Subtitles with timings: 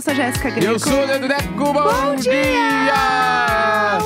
[0.00, 0.66] Eu sou a Jéssica Greco.
[0.66, 2.32] Eu sou o Leandro Neco, bom, Bom dia!
[2.32, 3.98] dia!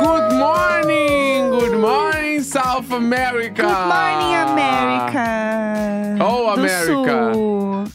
[0.00, 1.50] Good morning!
[1.50, 3.62] Good morning, South America!
[3.62, 6.24] Good morning, América!
[6.24, 7.32] Oh, America.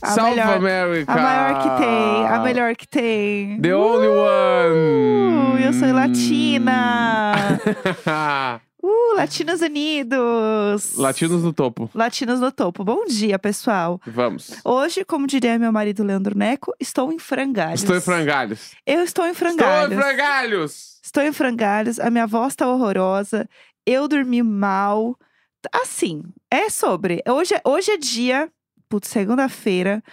[0.04, 1.12] A South melhor, America!
[1.12, 3.60] A maior que tem, a melhor que tem.
[3.60, 5.64] The only Uh, one!
[5.64, 7.34] eu sou latina.
[9.14, 10.96] uh, Latinos Unidos.
[10.96, 11.90] Latinos no topo.
[11.94, 12.84] Latinos no topo.
[12.84, 14.00] Bom dia, pessoal.
[14.06, 14.52] Vamos.
[14.64, 17.82] Hoje, como diria meu marido Leandro Neco, estou em frangalhos.
[17.82, 18.72] Estou em frangalhos.
[18.86, 19.94] Eu estou em Estou frangalhos.
[19.94, 21.00] em frangalhos!
[21.04, 23.48] Estou em frangalhos, a minha voz tá horrorosa,
[23.86, 25.16] eu dormi mal.
[25.74, 26.22] Assim,
[26.52, 27.24] é sobre.
[27.28, 28.50] Hoje, é- hoje é dia,
[28.90, 30.04] putz, segunda-feira,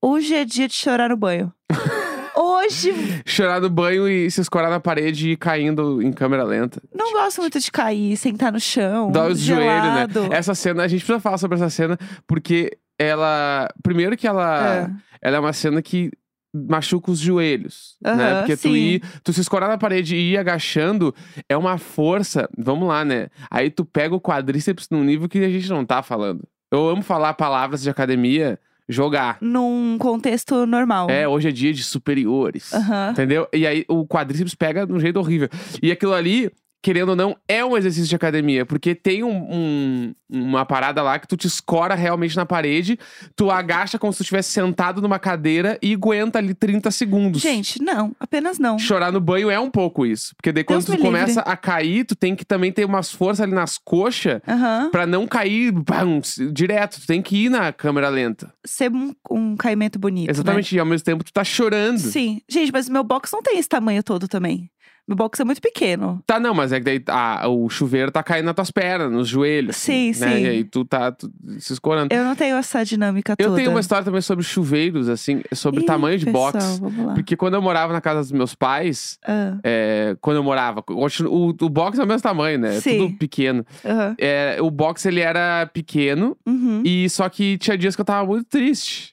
[0.00, 1.52] hoje é dia de chorar no banho.
[2.34, 6.82] hoje, Chorar no banho e se escorar na parede e ir caindo em câmera lenta.
[6.94, 10.06] não gosto muito de cair, sentar no chão, Dá os joelhos, né?
[10.30, 13.68] Essa cena, a gente precisa falar sobre essa cena, porque ela.
[13.82, 14.88] Primeiro que ela.
[14.88, 14.90] É.
[15.28, 16.10] Ela é uma cena que
[16.54, 18.10] machuca os joelhos, né?
[18.12, 21.14] Aham, Porque tu ir, tu se escorar na parede e ir agachando
[21.48, 23.28] é uma força, vamos lá, né?
[23.50, 26.46] Aí tu pega o quadríceps num nível que a gente não tá falando.
[26.70, 28.58] Eu amo falar palavras de academia,
[28.92, 29.38] jogar.
[29.40, 31.10] Num contexto normal.
[31.10, 32.72] É, hoje é dia de superiores.
[32.72, 33.10] Aham.
[33.10, 33.48] Entendeu?
[33.52, 35.48] E aí o quadríceps pega de um jeito horrível.
[35.82, 36.50] E aquilo ali,
[36.82, 38.66] querendo ou não, é um exercício de academia.
[38.66, 42.98] Porque tem um- um- uma parada lá que tu te escora realmente na parede,
[43.36, 47.40] tu agacha como se tu estivesse sentado numa cadeira e aguenta ali 30 segundos.
[47.40, 48.78] Gente, não, apenas não.
[48.78, 50.34] Chorar no banho é um pouco isso.
[50.36, 51.10] Porque daí quando Deus tu me livre.
[51.10, 54.40] começa a cair, tu tem que também ter umas forças ali nas coxas.
[54.48, 54.88] Aham.
[54.90, 56.20] Pra não cair bam,
[56.52, 58.52] direto, tu tem que ir na câmera lenta.
[58.64, 60.26] Ser um, um caimento bonito.
[60.26, 60.32] né?
[60.32, 61.98] Exatamente, e ao mesmo tempo tu tá chorando.
[61.98, 62.40] Sim.
[62.48, 64.70] Gente, mas meu box não tem esse tamanho todo também.
[65.12, 66.22] Meu box é muito pequeno.
[66.26, 69.28] Tá, não, mas é que daí ah, o chuveiro tá caindo nas tuas pernas, nos
[69.28, 69.76] joelhos.
[69.76, 70.12] Sim, né?
[70.14, 70.24] sim.
[70.44, 72.14] E aí tu tá tu- se escorando.
[72.14, 73.56] Eu não tenho essa dinâmica Eu toda.
[73.58, 76.80] tenho uma história também sobre chuveiros, assim, sobre Ih, tamanho de pessoal, box.
[77.14, 81.48] Porque quando eu morava na casa dos meus pais, Ah, é, quando eu morava, o,
[81.48, 82.76] o box é o mesmo tamanho, né?
[82.76, 82.98] É Sim.
[82.98, 83.66] Tudo pequeno.
[83.84, 84.14] aham.
[84.18, 86.82] É, o box ele era pequeno, Uhum.
[86.86, 89.11] e só que tinha dias que eu tava muito triste.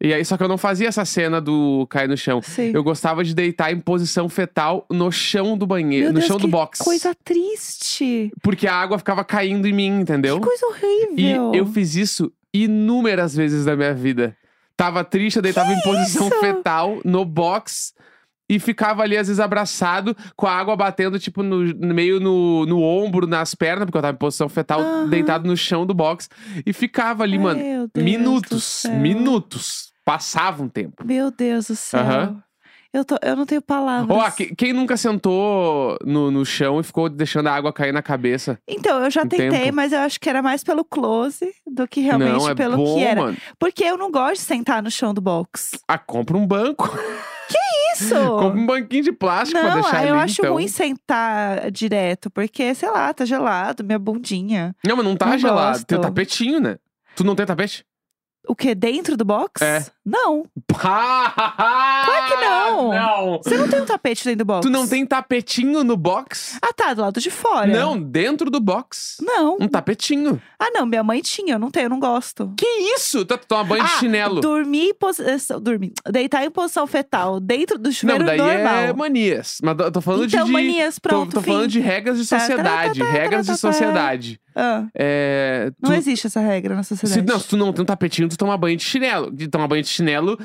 [0.00, 2.40] E aí, só que eu não fazia essa cena do cair no chão.
[2.72, 6.36] Eu gostava de deitar em posição fetal no chão do banheiro, Meu no Deus, chão
[6.36, 6.78] do que box.
[6.84, 8.30] Coisa triste.
[8.42, 10.38] Porque a água ficava caindo em mim, entendeu?
[10.40, 10.66] Que coisa
[11.16, 11.52] E horrível.
[11.54, 14.36] eu fiz isso inúmeras vezes na minha vida.
[14.76, 16.38] Tava triste, eu deitava em posição isso?
[16.40, 17.92] fetal no box
[18.50, 22.64] e ficava ali, às vezes, abraçado, com a água batendo, tipo, no, no meio no,
[22.64, 25.08] no ombro, nas pernas, porque eu tava em posição fetal, Aham.
[25.08, 26.28] deitado no chão do box.
[26.64, 29.87] E ficava ali, mano, Deus minutos, minutos.
[30.08, 31.04] Passava um tempo.
[31.04, 32.00] Meu Deus do céu.
[32.00, 32.42] Aham.
[32.94, 34.08] Eu, tô, eu não tenho palavras.
[34.16, 38.00] Ó, que- quem nunca sentou no, no chão e ficou deixando a água cair na
[38.00, 38.58] cabeça?
[38.66, 39.76] Então, eu já Um tentei, tempo.
[39.76, 42.94] mas eu acho que era mais pelo close do que realmente não, é pelo bom,
[42.96, 43.20] que era.
[43.20, 43.36] mano.
[43.58, 45.78] Porque eu não gosto de sentar no chão do box.
[45.86, 46.88] Ah, compra um banco.
[47.92, 48.14] Isso!
[48.40, 50.54] compra um banquinho de plástico pra Não, deixar eu ali, acho então.
[50.54, 54.74] ruim sentar direto, porque, sei lá, tá gelado, minha bundinha.
[54.82, 55.84] Não, mas não tá Não gelado.
[55.84, 56.08] Tem o gosto.
[56.10, 56.78] tapetinho, né?
[57.14, 57.84] Tu não tem tapete?
[58.46, 58.74] O quê?
[58.74, 59.60] Dentro do box?
[59.62, 59.84] É.
[60.08, 60.44] Não.
[60.78, 62.90] claro que não.
[62.92, 63.40] Não.
[63.42, 64.66] Você não tem um tapete dentro do box?
[64.66, 66.58] Tu não tem tapetinho no box?
[66.62, 67.66] Ah, tá, do lado de fora.
[67.66, 69.16] Não, dentro do box.
[69.20, 69.56] Não.
[69.60, 70.40] Um tapetinho.
[70.58, 72.52] Ah, não, minha mãe tinha, eu não tenho, eu não gosto.
[72.56, 73.24] Que isso?
[73.24, 74.40] Tu toma banho de Ah, chinelo.
[74.40, 75.60] Dormir em posição.
[75.60, 75.92] Dormir.
[76.10, 78.74] Deitar em posição fetal dentro do Não, chuveiro daí normal.
[78.76, 79.58] é manias.
[79.62, 80.52] Mas eu tô falando então, de.
[80.52, 81.32] manias, tô, pronto.
[81.34, 81.68] tô falando fim.
[81.68, 82.98] de regras de Tá, tá, sociedade.
[83.00, 83.72] tá, tá, regras tá, de tá, tá.
[83.72, 84.40] sociedade.
[84.60, 87.30] Ah, É, não existe essa regra na se, sociedade.
[87.30, 89.30] não, se tu não tem um tapetinho, tu toma banho de chinelo.
[89.30, 90.38] De tomar banho de chinelo.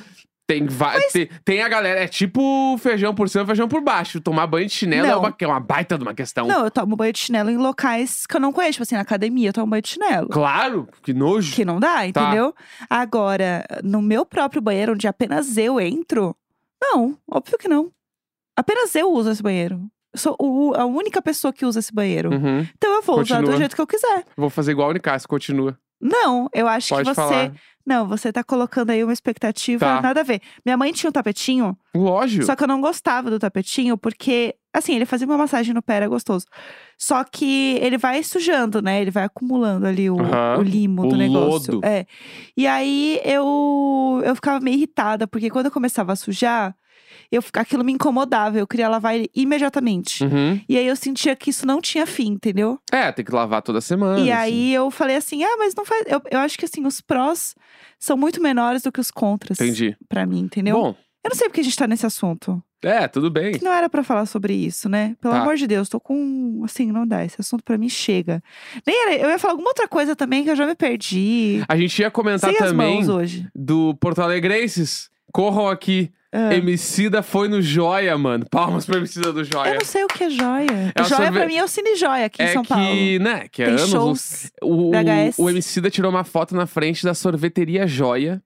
[0.45, 4.19] Tem, va- tem, tem a galera, é tipo feijão por cima, feijão por baixo.
[4.19, 6.45] Tomar banho de chinelo é uma, é uma baita de uma questão.
[6.45, 8.73] Não, eu tomo banho de chinelo em locais que eu não conheço.
[8.73, 10.27] Tipo assim, na academia eu tomo banho de chinelo.
[10.27, 11.55] Claro, que nojo.
[11.55, 12.05] Que não dá, Tá.
[12.07, 12.53] entendeu?
[12.89, 16.35] Agora, no meu próprio banheiro, onde apenas eu entro,
[16.81, 17.89] não, óbvio que não.
[18.55, 19.81] Apenas eu uso esse banheiro.
[20.15, 22.31] Sou o- a única pessoa que usa esse banheiro.
[22.31, 22.67] Uhum.
[22.77, 23.57] Então eu vou usar do Continua.
[23.57, 24.25] jeito que eu quiser.
[24.37, 25.75] Vou fazer igual a Unicast, continua.
[26.03, 27.21] Não, eu acho Pode que você.
[27.21, 27.51] falar.
[27.85, 30.01] Não, você tá colocando aí uma expectativa, Tá.
[30.01, 30.39] nada a ver.
[30.65, 32.45] Minha mãe tinha um tapetinho, Lógico.
[32.45, 35.95] só que eu não gostava do tapetinho, porque, assim, ele fazia uma massagem no pé,
[35.95, 36.45] era gostoso.
[36.97, 39.01] Só que ele vai sujando, né?
[39.01, 40.59] Ele vai acumulando ali o, Aham.
[40.59, 41.73] o limo O do negócio.
[41.75, 41.85] lodo.
[41.85, 42.05] É.
[42.55, 46.73] E aí eu, eu ficava meio irritada, porque quando eu começava a sujar,
[47.35, 50.23] eu, aquilo me incomodava, eu queria lavar ele imediatamente.
[50.23, 50.59] Uhum.
[50.67, 52.79] E aí eu sentia que isso não tinha fim, entendeu?
[52.91, 54.19] É, tem que lavar toda semana.
[54.19, 54.41] E assim.
[54.41, 56.03] aí eu falei assim: ah, mas não faz.
[56.07, 57.55] Eu, eu acho que assim, os prós
[57.99, 59.59] são muito menores do que os contras.
[59.59, 59.95] Entendi.
[60.07, 60.75] Pra mim, entendeu?
[60.75, 62.61] Bom, Eu não sei porque a gente tá nesse assunto.
[62.83, 63.53] é, tudo bem.
[63.53, 65.15] Que não era pra falar sobre isso, né?
[65.21, 65.41] Pelo Tá.
[65.41, 66.61] amor de Deus, tô com.
[66.65, 67.23] Assim, não dá.
[67.23, 68.43] Esse assunto pra mim chega.
[68.85, 69.15] Nem era.
[69.15, 71.63] Eu ia falar alguma outra coisa também que eu já me perdi.
[71.67, 73.01] A gente ia comentar Sem também
[73.55, 76.11] do Porto Alegrenses, Corram aqui.
[76.33, 76.53] Ah.
[76.55, 78.45] Emicida foi no Joia, mano.
[78.49, 79.75] Palmas pro Emicida do Eu Joia.
[79.75, 80.91] não sei o que é joia.
[80.95, 82.85] É joia pra mim é o Cine Joia aqui em É São que, Paulo.
[83.21, 83.89] né, que é Tem anos.
[83.89, 84.51] shows.
[84.63, 85.35] O, VHS.
[85.37, 88.41] o Emicida tirou uma foto na frente da sorveteria Joia,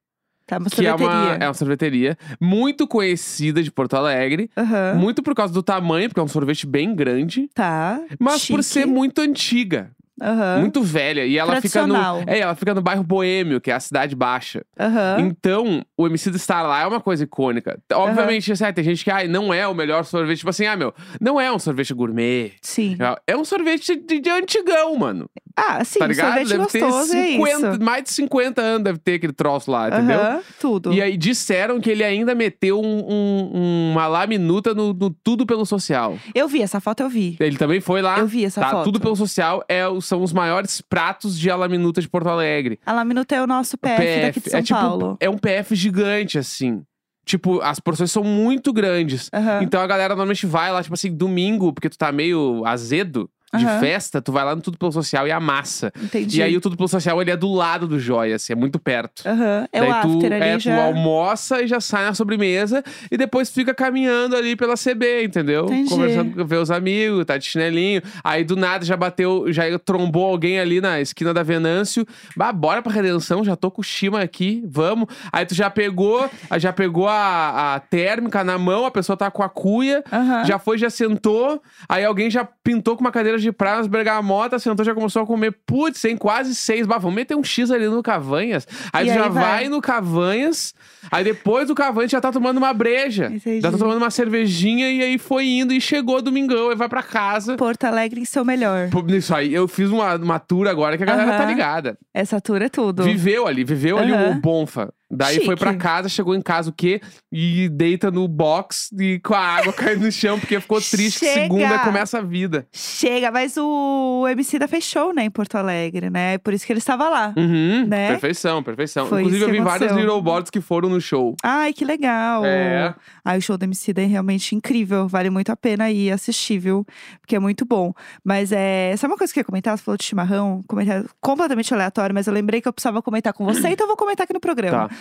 [0.45, 1.37] Tá, uma que é uma, sorveteria.
[1.43, 4.49] é uma sorveteria muito conhecida de Porto Alegre.
[4.57, 4.93] Aham.
[4.95, 7.49] Muito por causa do tamanho, porque é um sorvete bem grande.
[7.53, 7.99] Tá.
[8.17, 8.79] Mas por chique.
[8.81, 9.91] ser muito antiga,
[10.21, 10.59] Aham.
[10.61, 11.25] muito velha.
[11.25, 11.95] E ela fica no.
[12.27, 14.63] É, ela fica no bairro Boêmio, que é a cidade baixa.
[14.79, 15.17] Aham.
[15.19, 17.79] Então, o MC estar lá é uma coisa icônica.
[17.93, 20.39] Obviamente, assim, ah, tem gente que ah, não é o melhor sorvete.
[20.39, 22.53] Tipo assim, ah, meu, não é um sorvete gourmet.
[22.61, 22.97] Sim.
[22.99, 25.29] É- É um sorvete de, de antigão, mano.
[25.55, 26.27] Ah, sim, tá ligado?
[26.33, 27.81] sorvete deve gostoso, ter é 50, isso.
[27.83, 30.19] mais de 50 anos deve ter aquele troço lá, entendeu?
[30.61, 30.93] Tudo.
[30.93, 35.65] E aí disseram que ele ainda meteu um- um- uma laminuta no, no Tudo Pelo
[35.65, 36.15] Social.
[36.35, 37.35] Eu vi, essa foto eu vi.
[37.39, 38.19] Ele também foi lá.
[38.19, 38.69] Eu vi essa tá?
[38.69, 38.83] foto.
[38.85, 42.79] Tudo Pelo Social é, o- são os maiores pratos de alaminuta de Porto Alegre.
[42.85, 45.17] A Laminuta é o nosso PF, daqui de São é tipo, Paulo.
[45.19, 46.83] é um PF gigante, assim.
[47.25, 49.29] Tipo, as porções são muito grandes.
[49.33, 49.61] Aham.
[49.61, 53.65] Então a galera normalmente vai lá, tipo assim, domingo, porque tu tá meio azedo de
[53.65, 53.79] Aham.
[53.79, 55.91] festa, tu vai lá no Tudo Pelo Social e amassa.
[56.03, 56.39] Entendi.
[56.39, 58.77] E aí o Tudo Pelo Social, ele é do lado do Joia, assim, é muito
[58.77, 59.23] perto.
[59.25, 59.67] Aham.
[59.71, 60.83] É Daí o tu, after ali é, tu já.
[60.85, 65.65] almoça e já sai na sobremesa e depois fica caminhando ali pela CB, entendeu?
[65.65, 65.89] Entendi.
[65.89, 68.01] Conversando com ver os amigos, tá de chinelinho.
[68.23, 72.05] Aí do nada já bateu, já trombou alguém ali na esquina da Venâncio.
[72.35, 75.07] Bah, bora pra redenção, já tô com o Shima aqui, vamos.
[75.31, 79.41] Aí tu já pegou, já pegou a, a térmica na mão, a pessoa tá com
[79.41, 80.03] a cuia.
[80.11, 80.43] Aham.
[80.43, 81.61] Já foi, já sentou.
[81.87, 85.25] Aí alguém já pintou com uma cadeira de praia, umas bergamota, sentou, já começou a
[85.25, 85.55] comer.
[85.65, 86.85] Putz, tem quase seis.
[86.87, 88.67] Bah, vamos meter um X ali no Cavanhas.
[88.93, 89.43] Aí E tu aí já vai.
[89.43, 89.69] vai.
[89.69, 90.73] no Cavanhas.
[91.11, 93.27] Aí depois do Cavanhas já tá tomando uma breja.
[93.33, 93.61] Entendi.
[93.61, 96.69] Já tá tomando uma cervejinha e aí foi indo e chegou domingão.
[96.69, 97.55] Aí vai pra casa.
[97.55, 98.89] Porto Alegre em seu melhor.
[98.89, 101.47] Pô, Isso aí, eu fiz uma, uma tour agora que a galera tá Aham.
[101.47, 101.97] ligada.
[102.13, 103.03] Essa tour é tudo.
[103.03, 104.31] Viveu ali, viveu ali Aham.
[104.31, 104.93] o Bonfa.
[105.09, 105.59] Daí foi Chique.
[105.59, 106.99] pra casa, chegou em casa o quê?
[107.31, 111.25] E deita no box e com a água caindo no chão, porque ficou triste que
[111.25, 111.41] Chega!
[111.41, 112.67] segunda começa a vida.
[112.73, 116.37] Chega, mas o MC da fez show, né, em Porto Alegre, né?
[116.39, 117.33] Por isso que ele estava lá.
[117.37, 118.09] Uhum, Né?
[118.09, 119.07] Perfeição, perfeição.
[119.07, 121.35] Foi Inclusive, eu que vi vários little boards que foram no show.
[121.43, 122.43] Ai, que legal.
[122.45, 122.93] É.
[123.23, 125.07] Ai, o show do MC é realmente incrível.
[125.07, 126.85] Vale muito a pena ir assistir, viu?
[127.21, 127.93] Porque é muito bom.
[128.23, 128.93] Mas é.
[128.97, 129.77] Sabe uma coisa que eu ia comentar?
[129.77, 133.45] Você falou de chimarrão, comentário completamente aleatório, mas eu lembrei que eu precisava comentar com
[133.45, 134.89] você, então eu vou comentar aqui no programa.
[134.89, 134.96] Tá.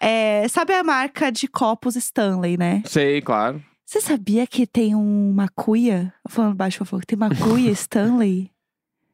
[0.00, 2.82] É, sabe a marca de copos Stanley, né?
[2.86, 3.62] Sei, claro.
[3.84, 6.12] Você sabia que tem uma cuia?
[6.28, 8.50] Falando baixo, falo que tem uma cuia Stanley?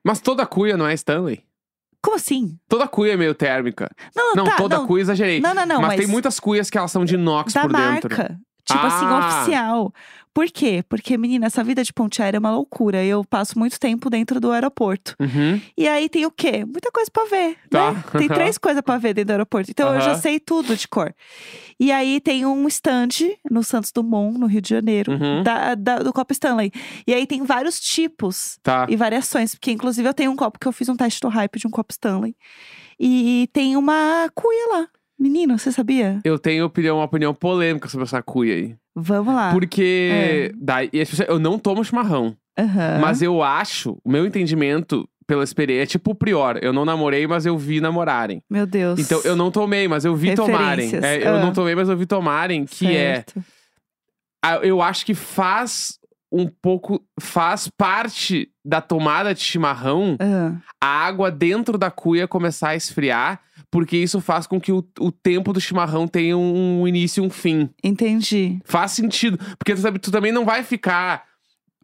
[0.04, 1.44] Mas toda cuia não é Stanley.
[2.02, 2.58] Como assim?
[2.68, 3.88] Toda cuia é meio térmica.
[4.16, 5.40] Não, Não, tá, toda não, cuia exagerei.
[5.40, 7.70] Não, não, não, mas, mas, tem muitas cuias que elas são de inox da por
[7.70, 8.08] marca.
[8.08, 8.36] dentro.
[8.64, 9.18] Tipo assim, Ah.
[9.18, 9.94] oficial.
[10.34, 10.82] Por quê?
[10.88, 13.04] Porque, menina, essa vida de ponte aérea é uma loucura.
[13.04, 15.14] Eu passo muito tempo dentro do aeroporto.
[15.20, 15.60] Uhum.
[15.76, 16.64] E aí tem o quê?
[16.64, 17.92] Muita coisa pra ver, Tá.
[17.92, 18.04] né?
[18.18, 19.70] Tem três coisas pra ver dentro do aeroporto.
[19.70, 21.14] Então eu já sei tudo de cor.
[21.78, 23.08] E aí tem um stand
[23.50, 25.42] no Santos Dumont, no Rio de Janeiro, Uhum.
[25.42, 26.72] da- da- do copo Stanley.
[27.06, 28.86] E aí tem vários tipos Tá.
[28.88, 29.54] e variações.
[29.54, 31.70] Porque, inclusive, eu tenho um copo que eu fiz um teste do hype de um
[31.70, 32.34] copo Stanley.
[32.98, 34.88] E tem uma cuia lá.
[35.18, 36.20] Menino, você sabia?
[36.24, 38.76] Eu tenho opinião, uma opinião polêmica sobre essa cuia aí.
[38.94, 39.50] Vamos lá.
[39.52, 42.36] Porque daí, as pessoas- eu não tomo chimarrão.
[42.58, 42.98] Aham.
[43.00, 46.58] Mas eu acho, o meu entendimento pela experiência, é tipo o Prior.
[46.60, 48.42] Eu não namorei, mas eu vi namorarem.
[48.50, 48.98] Meu Deus.
[49.00, 50.90] Então, eu não tomei, mas eu vi tomarem.
[51.02, 51.40] É, eu Ah.
[51.40, 53.14] não tomei, mas eu vi tomarem, que é.
[53.14, 53.42] Certo.
[54.44, 55.98] ah, Eu acho que faz
[56.30, 57.00] um pouco.
[57.20, 63.40] Faz parte da tomada de chimarrão Ah, a água dentro da cuia começar a esfriar,
[63.72, 67.26] porque isso faz com que o, o tempo do chimarrão tenha um, um início e
[67.26, 67.70] um fim.
[67.82, 68.60] entendi.
[68.66, 69.38] Faz sentido.
[69.58, 71.24] Porque tu, sabe, tu também não vai ficar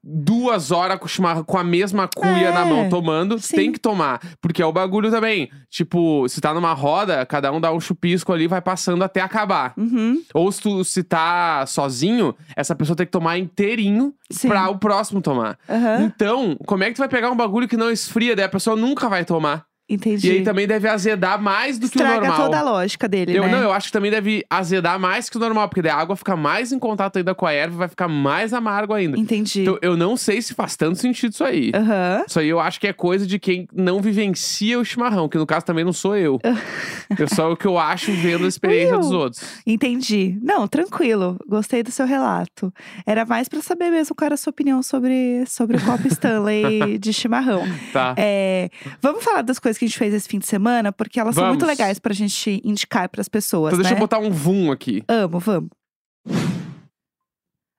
[0.04, 3.36] duas horas com, o chimarrão, com a mesma cuia É, na mão tomando.
[3.36, 3.56] Tu sim.
[3.56, 4.20] tem que tomar.
[4.40, 5.50] Porque é o bagulho também.
[5.70, 9.20] Tipo, se tá numa roda, cada um dá um chupisco ali e vai passando até
[9.22, 9.72] acabar.
[9.76, 10.22] Uhum.
[10.34, 14.48] Ou se tu se tá sozinho, essa pessoa tem que tomar inteirinho Sim.
[14.48, 15.58] pra o próximo tomar.
[15.68, 16.02] Aham.
[16.02, 18.36] Então, como é que tu vai pegar um bagulho que não esfria?
[18.36, 19.67] Daí a pessoa nunca vai tomar.
[19.88, 20.28] Entendi.
[20.28, 22.46] E aí também deve azedar mais do que o Estraga normal.
[22.46, 23.52] toda a lógica dele, Eu, né?
[23.52, 26.14] Não, eu acho que também deve azedar mais que o normal, porque daí a água
[26.14, 29.18] fica mais em contato ainda com a erva e vai ficar mais amargo ainda.
[29.18, 29.62] Entendi.
[29.62, 31.72] Então, eu não sei se faz tanto sentido isso aí.
[31.74, 32.24] Aham.
[32.28, 35.46] Isso aí eu acho que é coisa de quem não vivencia o chimarrão, que no
[35.46, 36.38] caso também não sou eu.
[37.18, 39.42] eu só o que eu acho vendo a experiência dos outros.
[39.66, 40.38] Entendi.
[40.42, 41.38] Não, tranquilo.
[41.48, 42.72] Gostei do seu relato.
[43.06, 46.98] Era mais pra saber mesmo qual era a sua opinião sobre, sobre o copo Stanley
[47.00, 47.62] de chimarrão.
[47.92, 48.14] Tá.
[48.18, 48.68] É,
[49.00, 51.46] vamos falar das coisas que a gente fez esse fim de semana, porque elas são
[51.48, 51.76] muito Vamos.
[51.78, 53.96] legais pra gente indicar pras pessoas, Então deixa né?
[53.96, 55.02] eu botar um vum aqui.
[55.08, 55.70] Amo, vamos.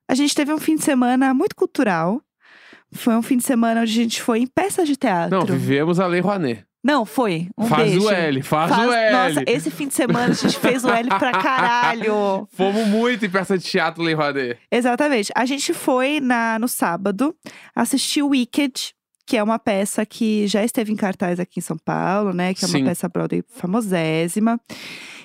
[0.08, 2.20] A gente teve um fim de semana muito cultural.
[2.92, 5.38] Foi um fim de semana onde a gente foi em peças de teatro.
[5.38, 6.64] Não, vivemos a Lei Rouanet.
[6.82, 7.48] Não, foi.
[7.58, 8.06] Um faz beijo.
[8.06, 9.12] o L, faz, o L.
[9.12, 12.48] Nossa, esse fim de semana a gente fez o L pra caralho.
[12.52, 14.56] Fomos muito em peça de teatro, Lei Rodê.
[14.72, 15.30] Exatamente.
[15.36, 17.36] A gente foi na, no sábado
[17.76, 18.94] assistir Wicked,
[19.30, 22.52] que é uma peça que já esteve em cartaz aqui em São Paulo, né?
[22.52, 22.84] Que é uma Sim.
[22.84, 24.60] peça Broadway famosésima.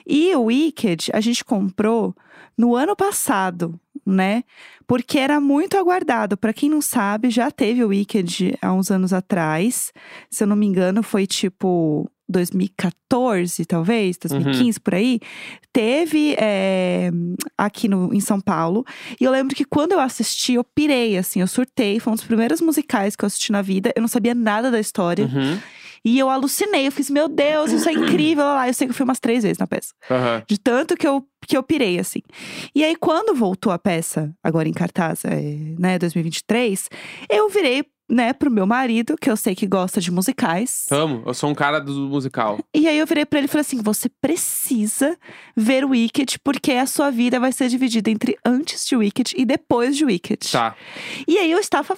[0.06, 2.16] E o Wicked a gente comprou
[2.56, 4.44] no ano passado, né?
[4.86, 6.38] Porque era muito aguardado.
[6.38, 9.92] Pra quem não sabe, já teve o Wicked há uns anos atrás.
[10.30, 15.20] Se eu não me engano, foi tipo 2014, talvez, 2015 por aí.
[15.72, 17.12] Teve é,
[17.58, 18.86] aqui no, em São Paulo.
[19.20, 22.00] E eu lembro que quando eu assisti, eu pirei, assim, eu surtei.
[22.00, 23.92] Foi um dos primeiros musicais que eu assisti na vida.
[23.96, 25.26] Eu não sabia nada da história.
[25.26, 25.60] Uhum.
[26.06, 26.86] E eu alucinei.
[26.88, 28.44] Eu fiz, meu Deus, isso é incrível.
[28.44, 28.68] Lá, lá.
[28.68, 29.94] Eu sei que eu fui umas três vezes na peça.
[30.10, 30.44] Aham.
[30.48, 32.22] De tanto que eu, que eu pirei, assim.
[32.76, 36.90] E aí, quando voltou a peça, agora em cartaz, é, né, 2023,
[37.28, 40.86] eu virei, né, pro meu marido, que eu sei que gosta de musicais.
[40.92, 42.60] Amo, eu sou um cara do musical.
[42.74, 45.18] E aí eu virei pra ele e falei assim: você precisa
[45.56, 49.46] ver o Wicked, porque a sua vida vai ser dividida entre antes de Wicked e
[49.46, 50.52] depois de Wicked.
[50.52, 50.76] Tá.
[51.28, 51.98] E aí eu estava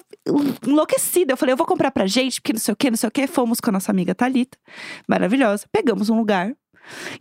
[0.65, 1.33] enlouquecida.
[1.33, 3.11] Eu falei, eu vou comprar pra gente, porque não sei o que, não sei o
[3.11, 3.27] que.
[3.27, 4.57] Fomos com a nossa amiga Thalita,
[5.07, 5.65] maravilhosa.
[5.71, 6.53] Pegamos um lugar.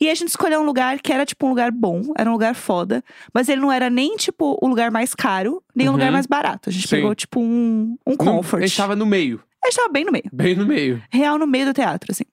[0.00, 2.54] E a gente escolheu um lugar que era, tipo, um lugar bom, era um lugar
[2.54, 3.02] foda.
[3.32, 5.96] Mas ele não era nem, tipo, o lugar mais caro, nem o Uhum.
[5.96, 6.68] lugar mais barato.
[6.68, 6.96] A gente Sim.
[6.96, 8.62] pegou, tipo, um, um No- comfort.
[8.62, 9.40] a gente tava no meio.
[9.64, 10.24] A gente tava bem no meio.
[10.32, 11.02] Bem no meio.
[11.10, 12.24] Real no meio do teatro, assim.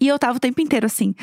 [0.00, 1.14] E eu tava o tempo inteiro assim.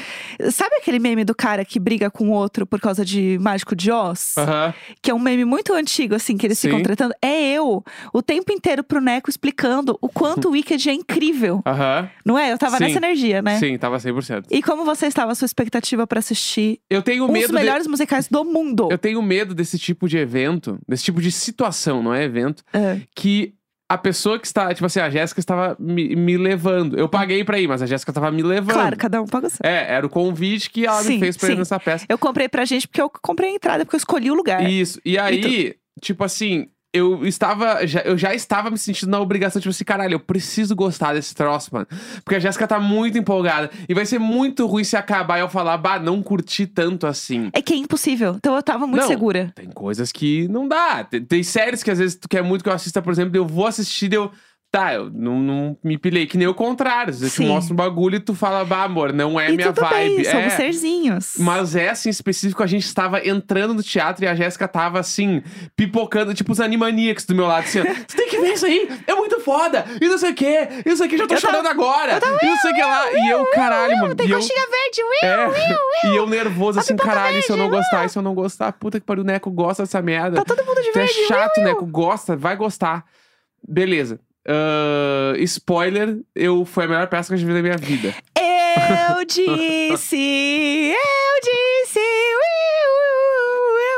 [0.51, 3.91] Sabe aquele meme do cara que briga com o outro por causa de Mágico de
[3.91, 4.34] Oz?
[4.38, 4.74] Aham.
[5.01, 6.84] Que é um meme muito antigo, assim, que eles ficam Sim.
[6.84, 7.13] tratando.
[7.22, 11.62] É eu, o tempo inteiro pro Neco explicando o quanto o Wicked é incrível.
[11.65, 12.10] Aham.
[12.25, 12.51] Não é?
[12.51, 12.84] Eu tava Sim.
[12.84, 13.57] nessa energia, né?
[13.60, 14.46] Sim, tava 100%.
[14.51, 17.53] E como você estava a sua expectativa pra assistir Eu tenho um dos medo de...
[17.53, 18.89] melhores musicais do mundo?
[18.91, 23.00] Eu tenho medo desse tipo de evento, desse tipo de situação, não é evento, É.
[23.15, 23.53] que
[23.89, 26.98] a pessoa que está, tipo assim, a Jéssica estava me, me levando.
[26.98, 28.74] Eu paguei pra ir, mas a Jéssica estava me levando.
[28.74, 29.60] Claro, cada um paga o seu.
[29.63, 31.58] É, era o convite que ela me Sim, fez pra ir sim.
[31.58, 32.06] nessa peça.
[32.10, 34.70] Eu comprei pra gente porque eu comprei a entrada, porque eu escolhi o lugar.
[34.70, 35.00] Isso.
[35.06, 36.67] E aí, tipo assim,
[36.98, 37.86] eu estava.
[37.86, 41.34] Já, eu já estava me sentindo na obrigação, tipo assim, caralho, eu preciso gostar desse
[41.34, 41.88] troço, mano.
[42.24, 43.70] Porque a Jéssica tá muito empolgada.
[43.88, 47.50] E vai ser muito ruim se acabar e eu falar, bah, não curti tanto assim.
[47.54, 48.36] É que é impossível.
[48.36, 49.08] Então eu tava muito Não.
[49.08, 49.51] segura.
[49.56, 51.04] Tem coisas que não dá.
[51.04, 53.46] Tem, tem séries que às vezes tu quer muito que eu assista, por exemplo, eu
[53.46, 54.32] vou assistir, eu.
[54.77, 56.27] Tá, eu não, não me pilhei.
[56.27, 57.10] Que nem o contrário.
[57.10, 59.55] Às vezes eu te mostro um bagulho e tu fala, bah, amor, não é e
[59.55, 60.17] minha vibe.
[60.17, 60.55] bem, somos é.
[60.55, 61.34] serzinhos.
[61.39, 65.41] Mas essa em específico, a gente estava entrando no teatro e a Jéssica tava assim,
[65.75, 69.15] pipocando, tipo os animaniacs do meu lado, assim, você tem que ver isso aí, é
[69.15, 71.41] muito foda, e não sei o quê, e não sei o quê, já tô Eu
[71.41, 74.29] tava- chorando agora, e não sei o que lá, e eu, caralho, mano, Tem e
[74.29, 75.74] eu, coxinha verde, Will!
[76.05, 78.36] é, e eu nervoso, assim, caralho, se eu não verde, gostar, e se eu não
[78.36, 80.38] gostar, puta que pariu, o Neco gosta dessa merda.
[80.38, 83.05] Tá todo mundo de Tu é verde, chato, Neco, gosta, vai gostar.
[83.67, 84.19] Beleza.
[84.48, 88.16] Ahn, spoiler, eu foi a melhor peça que eu já vi na minha vida.
[88.39, 92.00] Eu disse, eu disse,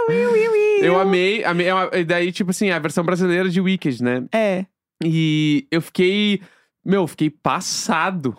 [0.10, 0.84] Will, Will, Will.
[0.84, 4.24] Eu amei, amei, é e daí, tipo assim, a versão brasileira de Wicked, né?
[4.34, 4.66] É.
[5.04, 6.42] E eu fiquei.
[6.84, 8.36] Meu, eu fiquei passado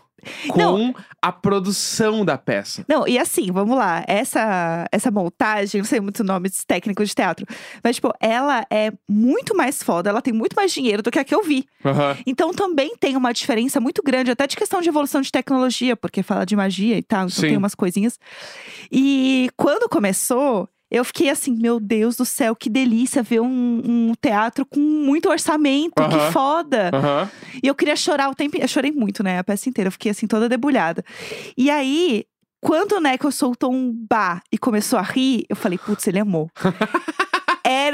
[0.49, 2.85] com a produção da peça.
[2.89, 4.05] Não, e assim, vamos lá.
[4.07, 7.47] Essa, essa montagem, não sei muito nomes técnicos de teatro,
[7.83, 11.25] mas, tipo, ela é muito mais foda, ela tem muito mais dinheiro do que a
[11.25, 11.67] que eu vi.
[11.85, 12.17] Aham.
[12.27, 16.23] Então também tem uma diferença muito grande, até de questão de evolução de tecnologia, porque
[16.23, 17.49] fala de magia e tal, então Sim.
[17.49, 18.19] tem umas coisinhas.
[18.91, 24.13] E quando começou, eu fiquei assim, meu Deus do céu, que delícia ver um, um
[24.21, 26.09] teatro com muito orçamento, Aham.
[26.09, 26.91] que foda!
[26.93, 27.31] Aham.
[27.63, 28.57] E eu queria chorar o tempo.
[28.57, 29.39] Eu chorei muito, né?
[29.39, 29.89] A peça inteira.
[29.89, 31.05] Eu fiquei assim, toda debulhada.
[31.57, 32.25] E aí,
[32.61, 36.51] quando o Neco soltou um bah e começou a rir, eu falei, putz, ele amou.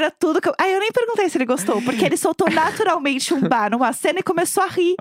[0.07, 0.53] Era tudo que eu.
[0.57, 4.19] Aí eu nem perguntei se ele gostou, porque ele soltou naturalmente um bar numa cena
[4.19, 4.95] e começou a rir.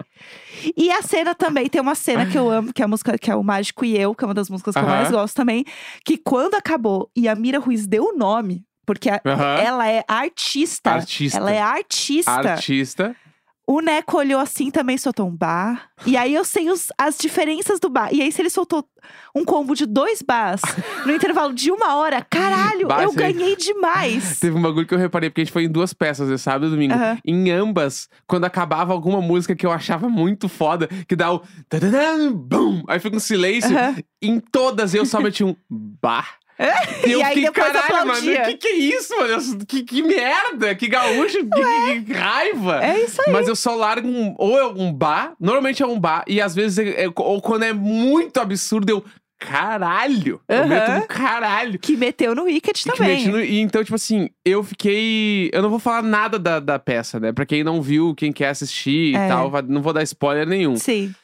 [0.77, 3.31] E a cena também, tem uma cena que eu amo, que é a música que
[3.31, 5.65] é o Mágico e Eu, que é uma das músicas que eu mais gosto também.
[6.05, 9.21] Que quando acabou e a Mira Ruiz deu o nome, porque a-
[9.61, 10.91] ela é artista.
[10.91, 11.39] Artista.
[11.39, 12.31] Ela é artista.
[12.33, 13.17] Artista.
[13.69, 15.91] O Neco olhou assim também, soltou um bar.
[16.07, 18.11] E aí eu sei os- as diferenças do bar.
[18.13, 18.89] E aí, se ele soltou
[19.35, 20.61] um combo de dois bars
[21.05, 24.39] no intervalo de uma hora, caralho, Bah, eu ganhei demais.
[24.41, 26.69] Teve um bagulho que eu reparei, porque a gente foi em duas peças, né, sábado
[26.69, 26.95] e domingo.
[26.95, 27.19] Aham.
[27.25, 31.43] Em ambas, quando acabava alguma música que eu achava muito foda, que dá o.
[32.35, 32.83] Bum!
[32.89, 33.77] Aí fica um silêncio.
[33.77, 33.97] Aham.
[34.23, 36.37] Em todas eu só meti um bar.
[37.07, 38.41] E eu E aí fiquei, depois caralho, aplaudia.
[38.41, 39.33] mano, que que é isso, mano?
[39.35, 42.85] Eu- Que, que merda, que gaúcho, que, que- que raiva.
[42.85, 43.33] É isso aí.
[43.33, 46.55] Mas eu só largo um, ou é um bar, normalmente é um bar, e às
[46.55, 49.05] vezes, é- é- ou quando é muito absurdo, eu,
[49.39, 50.67] caralho, eu Aham.
[50.67, 51.79] meto um caralho.
[51.79, 53.17] Que meteu no Wicked que também.
[53.19, 55.51] meti no- e então, tipo assim, eu fiquei.
[55.53, 57.33] Eu não vou falar nada da, da peça, né?
[57.33, 59.27] Pra quem não viu, quem quer assistir É.
[59.27, 60.77] e tal, não vou dar spoiler nenhum.
[60.77, 61.15] Sim.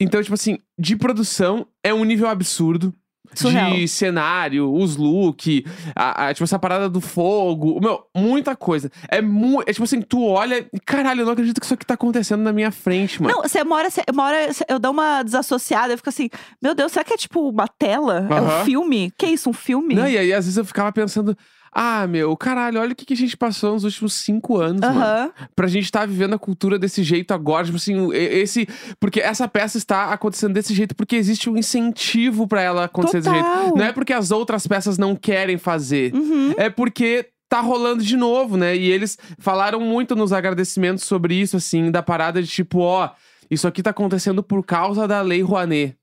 [0.00, 2.92] Então, tipo assim, de produção é um nível absurdo.
[3.40, 3.70] Surreal.
[3.72, 5.64] De cenário, os look,
[5.94, 7.78] a, a- tipo, essa parada do fogo.
[7.80, 8.90] Meu, muita coisa.
[9.08, 9.68] É muito.
[9.68, 12.42] É tipo assim, tu olha e caralho, eu não acredito que isso aqui tá acontecendo
[12.42, 13.34] na minha frente, mano.
[13.36, 16.28] Não, você uma hora eu dou uma desassociada, eu fico assim,
[16.62, 18.26] meu Deus, será que é tipo uma tela?
[18.30, 19.12] É um filme?
[19.16, 19.94] Que isso, um filme?
[19.94, 21.36] Não, e aí, às vezes, eu ficava pensando.
[21.74, 25.00] Ah, meu, caralho, olha o que, que a gente passou nos últimos cinco anos, mano.
[25.00, 25.32] Aham.
[25.56, 28.68] Pra gente estar vivendo a cultura desse jeito agora, tipo assim, esse.
[29.00, 33.30] Porque essa peça está acontecendo desse jeito porque existe um incentivo pra ela acontecer desse
[33.30, 33.44] jeito.
[33.44, 33.76] Total.
[33.76, 36.14] Não é porque as outras peças não querem fazer.
[36.14, 36.54] Uhum.
[36.56, 38.76] É porque tá rolando de novo, né?
[38.76, 43.10] E eles falaram muito nos agradecimentos sobre isso, assim, da parada de tipo, ó,
[43.50, 45.96] isso aqui tá acontecendo por causa da Lei Rouanet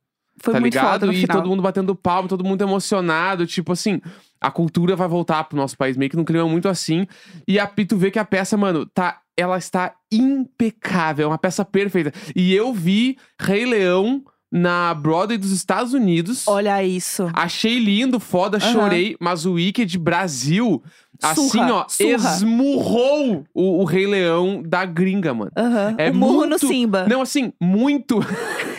[0.43, 0.99] Foi tá muito ligado?
[1.01, 1.37] foda e final.
[1.37, 4.01] todo mundo batendo palma, todo mundo emocionado, tipo assim,
[4.39, 7.05] a cultura vai voltar pro nosso país, meio que num clima muito assim.
[7.47, 11.63] E a tu vê que a peça, mano, tá, ela está impecável, é uma peça
[11.65, 12.11] perfeita.
[12.35, 16.45] E eu vi Rei Leão na Broadway dos Estados Unidos.
[16.47, 17.29] Olha isso.
[17.33, 18.73] Achei lindo, foda, Aham.
[18.73, 20.83] chorei, mas o Wicked Brasil,
[21.23, 22.11] assim, Surra, ó, surra.
[22.15, 25.51] esmurrou o, o Rei Leão da gringa, mano.
[25.55, 25.95] Aham.
[25.97, 27.05] É o muito- no Simba.
[27.07, 28.19] Não, assim, muito.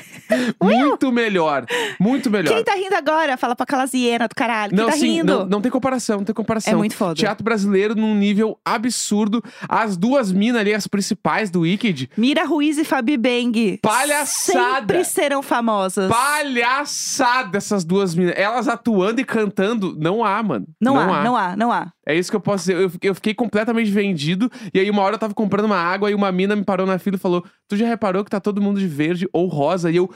[0.62, 1.66] muito melhor.
[1.98, 2.54] Muito melhor.
[2.54, 3.36] Quem tá rindo agora?
[3.36, 4.70] Fala pra aquelas hienas do caralho.
[4.70, 5.38] Quem não, tá assim, rindo?
[5.40, 6.72] não, não tem comparação, não tem comparação.
[6.72, 7.14] É muito foda.
[7.14, 9.42] Teatro brasileiro num nível absurdo.
[9.68, 13.78] As duas minas ali, as principais do Wicked, Mira Ruiz e Fabi Bang.
[13.82, 14.80] Palhaçada.
[14.80, 16.10] Sempre serão famosas.
[16.10, 18.34] palhaçada essas duas minas.
[18.36, 20.66] Elas atuando e cantando, não há, mano.
[20.80, 21.92] Não, há, não há, não há.
[22.06, 22.76] É isso que eu posso dizer.
[22.82, 24.50] Eu, fiquei- eu fiquei completamente vendido.
[24.74, 26.98] E aí, uma hora eu tava comprando uma água e uma mina me parou na
[26.98, 29.90] fila e falou: Tu já reparou que tá todo mundo de verde ou rosa?
[29.90, 30.12] E eu.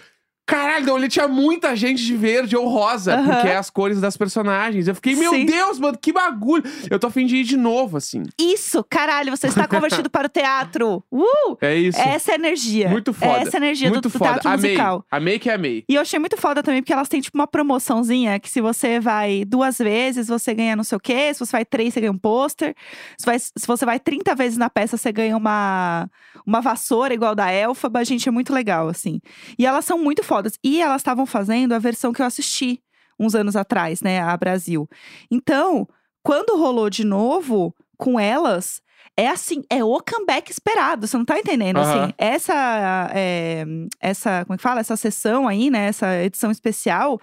[0.47, 3.25] Caralho, não, ele tinha muita gente de verde ou rosa, Aham.
[3.35, 4.87] porque é as cores das personagens.
[4.87, 5.45] Eu fiquei, meu Sim.
[5.45, 6.63] Deus, mano, que bagulho.
[6.89, 8.23] Eu tô afim de ir de novo, assim.
[8.39, 11.03] Isso, caralho, você está convertido para o teatro.
[11.11, 11.57] Uh!
[11.61, 11.99] É isso.
[12.01, 12.89] Essa é a energia.
[12.89, 13.39] Muito foda.
[13.41, 14.25] Essa é a energia do, Muito do foda.
[14.35, 14.71] teatro amei.
[14.71, 15.05] musical.
[15.11, 15.85] Amei que amei.
[15.89, 19.01] E eu achei muito foda também, porque elas têm, tipo, uma promoçãozinha que se você
[19.01, 21.35] vai duas vezes, você ganha não sei o quê.
[21.35, 22.73] Se você vai três, você ganha um pôster.
[23.19, 26.09] Se, vai- se você vai 30 vezes na peça, você ganha uma,
[26.47, 28.05] uma vassoura igual da Elfaba.
[28.05, 29.21] Gente, é muito legal, assim.
[29.59, 30.36] E elas são muito fodas.
[30.63, 32.81] E elas estavam fazendo a versão que eu assisti
[33.19, 34.21] uns anos atrás, né?
[34.21, 34.89] A Brasil.
[35.31, 35.89] Então,
[36.23, 38.83] quando rolou de novo com elas.
[39.19, 41.79] É assim, é o comeback esperado, você não tá entendendo?
[41.79, 42.03] Aham.
[42.05, 43.65] Assim, essa, é,
[43.99, 44.81] essa, como é que fala?
[44.81, 45.87] Essa sessão aí, né?
[45.87, 47.19] Essa edição especial,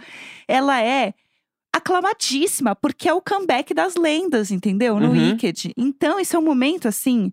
[0.47, 1.13] ela é
[1.71, 4.99] aclamadíssima, porque é o comeback das lendas, entendeu?
[4.99, 5.29] No Uhum.
[5.31, 5.73] Wicked.
[5.77, 7.31] Então, esse é um momento, assim,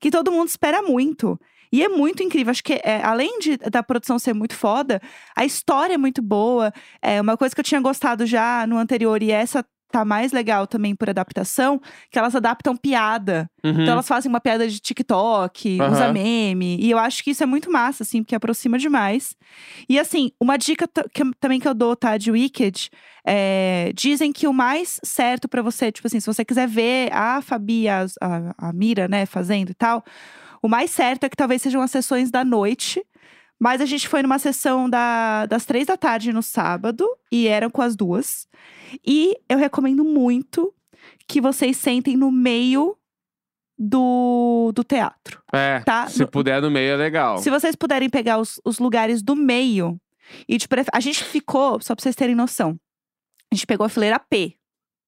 [0.00, 1.38] que todo mundo espera muito.
[1.72, 2.50] E é muito incrível.
[2.50, 5.00] Acho que, é, além de, da produção ser muito foda,
[5.36, 6.72] a história é muito boa.
[7.00, 10.66] É uma coisa que eu tinha gostado já no anterior, e essa tá mais legal
[10.66, 11.80] também por adaptação,
[12.10, 13.50] que elas adaptam piada.
[13.62, 13.82] Uhum.
[13.82, 16.12] Então elas fazem uma piada de TikTok, usa Aham.
[16.12, 16.78] meme.
[16.80, 19.36] E eu acho que isso é muito massa, assim, porque aproxima demais.
[19.88, 22.88] E assim, uma dica que também que eu dou, tá, de Wicked,
[23.26, 27.42] é, dizem que o mais certo pra você, tipo assim, se você quiser ver a
[27.42, 30.04] Fabi, a, a, a Mira, né, fazendo e tal,
[30.62, 33.04] o mais certo é que talvez sejam as sessões da noite.
[33.62, 37.68] Mas a gente foi numa sessão da- das três da tarde no sábado, e eram
[37.68, 38.48] com as duas.
[39.06, 40.72] E eu recomendo muito
[41.28, 42.96] que vocês sentem no meio
[43.78, 46.06] do, do teatro, É, tá?
[46.06, 47.38] se No- puder no meio é legal.
[47.38, 49.98] Se vocês puderem pegar os, os lugares do meio,
[50.48, 52.78] e de a gente ficou, só pra vocês terem noção,
[53.50, 54.56] a gente pegou a fileira P,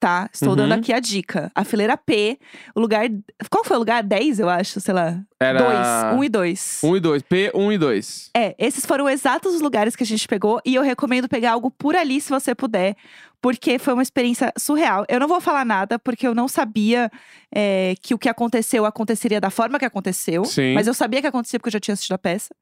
[0.02, 0.28] tá?
[0.32, 0.78] Estou dando Uhum.
[0.78, 1.48] aqui a dica.
[1.54, 2.36] A fileira P,
[2.74, 3.08] o lugar.
[3.48, 4.02] Qual foi o lugar?
[4.02, 5.20] 10, eu acho, sei lá.
[5.38, 6.80] Era 2, 1 um e 2.
[6.82, 7.22] 1 e 2.
[7.22, 8.30] P, 1 e 2.
[8.36, 11.70] É, esses foram exatos os lugares que a gente pegou e eu recomendo pegar algo
[11.70, 12.96] por ali se você puder,
[13.40, 15.04] porque foi uma experiência surreal.
[15.08, 17.08] Eu não vou falar nada porque eu não sabia
[17.54, 20.74] é, que o que aconteceu aconteceria da forma que aconteceu, Sim.
[20.74, 22.52] mas eu sabia que acontecia porque eu já tinha assistido a peça.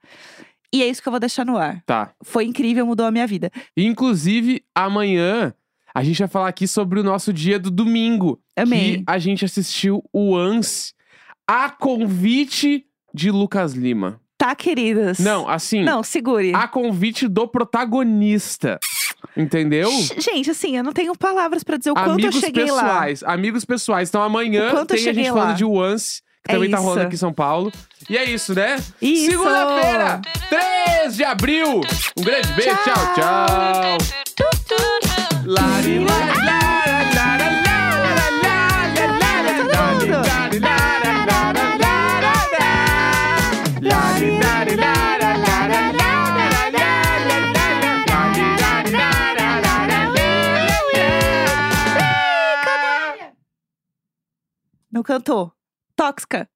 [0.73, 1.83] E é isso que eu vou deixar no ar.
[1.87, 2.13] Tá.
[2.23, 3.51] Foi incrível, mudou a minha vida.
[3.75, 5.53] Inclusive, amanhã
[5.95, 8.41] a gente vai falar aqui sobre o nosso dia do domingo.
[8.57, 8.99] Amei.
[8.99, 10.93] Que a gente assistiu o ANS
[11.49, 14.21] a convite de Lucas Lima.
[14.39, 15.19] Tá, queridas?
[15.19, 16.53] Não, assim, Não, segure.
[16.55, 18.79] a convite do protagonista.
[19.37, 19.91] Entendeu?
[20.19, 22.83] Gente, assim, eu não tenho palavras pra dizer o quanto amigos eu cheguei lá.
[22.85, 24.09] pessoais, amigos pessoais.
[24.09, 25.55] Então amanhã quanto tem a gente cheguei falando lá.
[25.55, 27.07] de Once, que É também tá rolando isso.
[27.07, 27.71] aqui em São Paulo.
[28.09, 28.77] E é isso, né?
[29.03, 29.31] Isso!
[29.33, 31.81] Segunda-feira, 3 de abril.
[32.17, 34.20] Um grande beijo, tchau, tchau.
[54.93, 55.53] Não cantou.
[55.97, 56.49] Tóxica.